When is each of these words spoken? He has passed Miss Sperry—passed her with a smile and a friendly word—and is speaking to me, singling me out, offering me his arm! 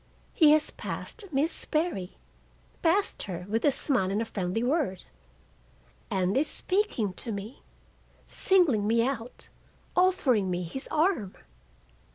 He 0.33 0.49
has 0.53 0.71
passed 0.71 1.25
Miss 1.31 1.51
Sperry—passed 1.51 3.21
her 3.29 3.45
with 3.47 3.63
a 3.63 3.69
smile 3.69 4.09
and 4.09 4.19
a 4.19 4.25
friendly 4.25 4.63
word—and 4.63 6.35
is 6.35 6.47
speaking 6.47 7.13
to 7.13 7.31
me, 7.31 7.61
singling 8.25 8.87
me 8.87 9.05
out, 9.05 9.49
offering 9.95 10.49
me 10.49 10.63
his 10.63 10.87
arm! 10.87 11.35